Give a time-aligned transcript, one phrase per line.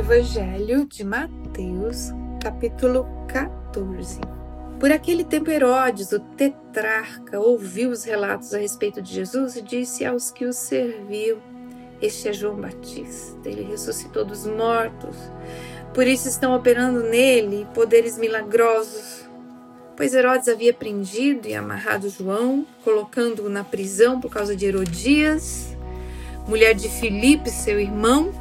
[0.00, 2.10] Evangelho de Mateus,
[2.42, 4.18] capítulo 14.
[4.80, 10.06] Por aquele tempo, Herodes, o tetrarca, ouviu os relatos a respeito de Jesus e disse
[10.06, 11.36] aos que o serviam:
[12.00, 15.14] Este é João Batista, ele ressuscitou dos mortos.
[15.92, 19.28] Por isso estão operando nele poderes milagrosos.
[19.98, 25.76] Pois Herodes havia prendido e amarrado João, colocando-o na prisão por causa de Herodias,
[26.48, 28.39] mulher de Filipe, seu irmão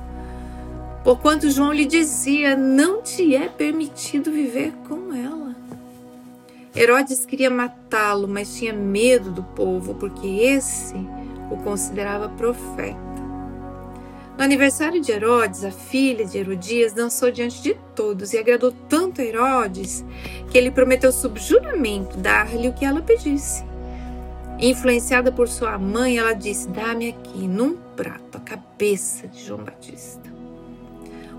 [1.04, 5.56] porquanto João lhe dizia: Não te é permitido viver com ela.
[6.76, 10.96] Herodes queria matá-lo, mas tinha medo do povo, porque esse
[11.52, 13.10] o considerava profeta.
[14.38, 19.20] No aniversário de Herodes, a filha de Herodias dançou diante de todos e agradou tanto
[19.20, 20.06] a Herodes
[20.50, 23.66] que ele prometeu sob juramento dar-lhe o que ela pedisse.
[24.58, 30.39] Influenciada por sua mãe, ela disse: Dá-me aqui, num prato, a cabeça de João Batista.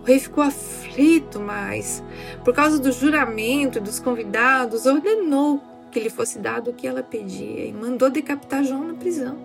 [0.00, 2.02] O rei ficou aflito, mas,
[2.44, 7.02] por causa do juramento e dos convidados, ordenou que lhe fosse dado o que ela
[7.02, 9.36] pedia e mandou decapitar João na prisão.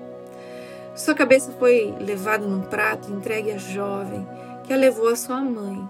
[0.96, 4.26] Sua cabeça foi levada num prato entregue à jovem,
[4.64, 5.88] que a levou à sua mãe.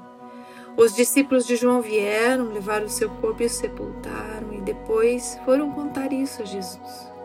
[0.75, 5.71] Os discípulos de João vieram, levaram o seu corpo e o sepultaram, e depois foram
[5.71, 7.15] contar isso a Jesus.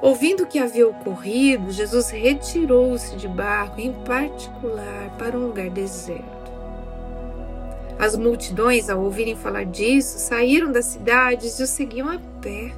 [0.00, 6.43] Ouvindo o que havia ocorrido, Jesus retirou-se de barco, em particular para um lugar deserto.
[7.98, 12.74] As multidões, ao ouvirem falar disso, saíram das cidades e o seguiam a pé.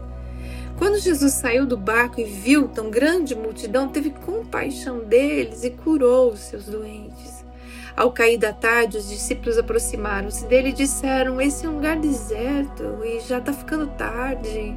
[0.79, 6.33] Quando Jesus saiu do barco e viu tão grande multidão, teve compaixão deles e curou
[6.33, 7.45] os seus doentes.
[7.97, 13.01] Ao cair da tarde, os discípulos aproximaram-se dele e disseram: Esse é um lugar deserto
[13.03, 14.77] e já está ficando tarde.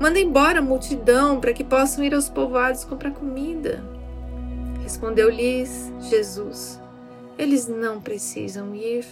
[0.00, 3.82] Manda embora a multidão para que possam ir aos povoados comprar comida.
[4.84, 6.80] Respondeu-lhes Jesus:
[7.36, 9.04] Eles não precisam ir.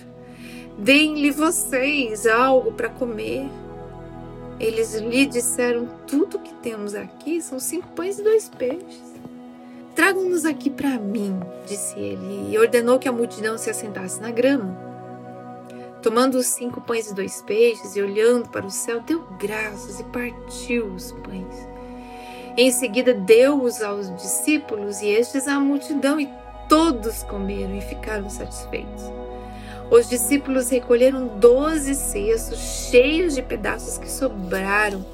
[0.78, 3.48] Deem-lhe vocês algo para comer.
[4.58, 9.12] Eles lhe disseram: Tudo que temos aqui são cinco pães e dois peixes.
[9.94, 14.74] Tragam-nos aqui para mim, disse ele, e ordenou que a multidão se assentasse na grama.
[16.02, 20.05] Tomando os cinco pães e dois peixes e olhando para o céu, deu graças e
[20.05, 21.68] partiu os pães.
[22.56, 26.28] Em seguida, deu-os aos discípulos e estes à multidão, e
[26.68, 29.05] todos comeram e ficaram satisfeitos.
[29.90, 32.58] Os discípulos recolheram doze cestos
[32.90, 35.04] cheios de pedaços que sobraram.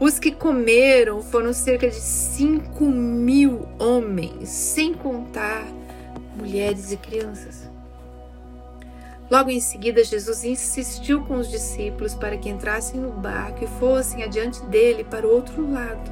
[0.00, 5.64] Os que comeram foram cerca de cinco mil homens, sem contar
[6.36, 7.70] mulheres e crianças.
[9.30, 14.22] Logo em seguida, Jesus insistiu com os discípulos para que entrassem no barco e fossem
[14.22, 16.10] adiante dele para o outro lado,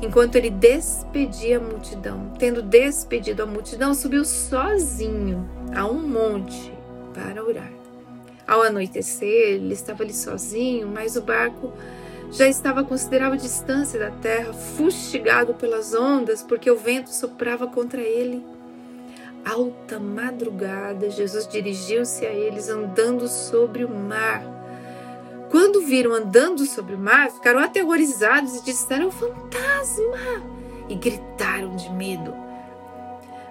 [0.00, 2.32] enquanto ele despedia a multidão.
[2.38, 6.72] Tendo despedido a multidão, subiu sozinho a um monte
[7.14, 7.72] para orar.
[8.46, 11.72] Ao anoitecer, ele estava ali sozinho, mas o barco
[12.30, 18.00] já estava a considerável distância da terra, fustigado pelas ondas, porque o vento soprava contra
[18.00, 18.44] ele.
[19.44, 24.42] Alta madrugada, Jesus dirigiu-se a eles andando sobre o mar.
[25.50, 30.42] Quando viram andando sobre o mar, ficaram aterrorizados e disseram: Fantasma!
[30.88, 32.32] E gritaram de medo.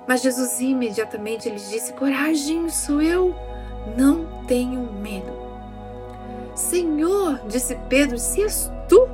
[0.08, 3.36] Mas Jesus imediatamente lhes disse: Coragem, sou eu
[3.98, 5.42] não tenham medo.
[6.56, 9.08] Senhor, disse Pedro, se és tu,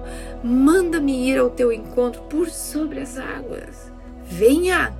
[0.43, 3.91] manda-me ir ao teu encontro por sobre as águas.
[4.23, 4.93] Venha,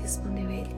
[0.00, 0.76] respondeu ele.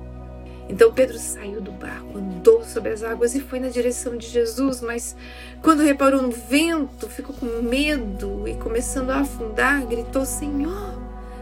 [0.69, 4.81] Então Pedro saiu do barco, andou sobre as águas e foi na direção de Jesus,
[4.81, 5.15] mas
[5.61, 10.99] quando reparou no vento, ficou com medo e, começando a afundar, gritou: Senhor,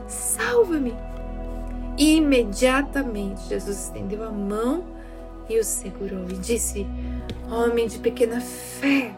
[0.08, 1.09] salva-me!
[2.00, 4.82] Imediatamente Jesus estendeu a mão
[5.50, 6.86] e o segurou e disse:
[7.50, 9.14] Homem de pequena fé,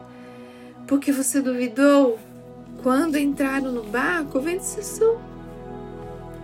[0.89, 2.19] por que você duvidou?
[2.83, 5.21] Quando entraram no barco, o vento cessou.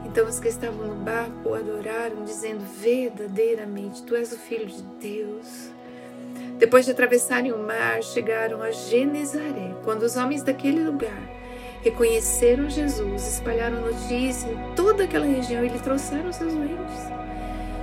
[0.06, 5.72] Então os que estavam no barco adoraram, dizendo: Verdadeiramente, tu és o Filho de Deus.
[6.56, 9.74] Depois de atravessarem o mar, chegaram a Genezaré.
[9.82, 11.38] Quando os homens daquele lugar
[11.82, 17.18] reconheceram Jesus, espalharam notícia em toda aquela região e lhe trouxeram seus doentes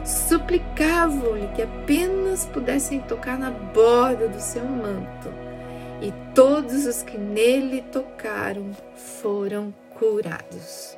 [0.05, 5.33] suplicavam-lhe que apenas pudessem tocar na borda do seu manto,
[6.01, 10.95] e todos os que nele tocaram foram curados.